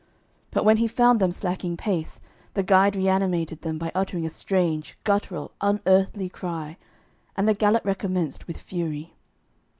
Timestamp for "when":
0.65-0.77